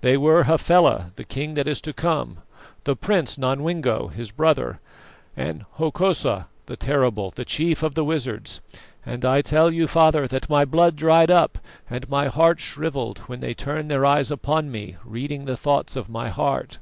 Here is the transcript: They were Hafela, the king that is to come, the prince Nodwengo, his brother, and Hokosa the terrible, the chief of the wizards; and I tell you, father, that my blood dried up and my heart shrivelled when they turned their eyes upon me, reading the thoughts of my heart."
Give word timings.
They 0.00 0.16
were 0.16 0.42
Hafela, 0.42 1.12
the 1.14 1.22
king 1.22 1.54
that 1.54 1.68
is 1.68 1.80
to 1.82 1.92
come, 1.92 2.38
the 2.82 2.96
prince 2.96 3.38
Nodwengo, 3.38 4.08
his 4.08 4.32
brother, 4.32 4.80
and 5.36 5.64
Hokosa 5.76 6.48
the 6.66 6.76
terrible, 6.76 7.30
the 7.30 7.44
chief 7.44 7.84
of 7.84 7.94
the 7.94 8.02
wizards; 8.02 8.60
and 9.06 9.24
I 9.24 9.40
tell 9.40 9.70
you, 9.72 9.86
father, 9.86 10.26
that 10.26 10.50
my 10.50 10.64
blood 10.64 10.96
dried 10.96 11.30
up 11.30 11.58
and 11.88 12.10
my 12.10 12.26
heart 12.26 12.58
shrivelled 12.58 13.18
when 13.28 13.38
they 13.38 13.54
turned 13.54 13.88
their 13.88 14.04
eyes 14.04 14.32
upon 14.32 14.72
me, 14.72 14.96
reading 15.04 15.44
the 15.44 15.56
thoughts 15.56 15.94
of 15.94 16.08
my 16.08 16.28
heart." 16.28 16.78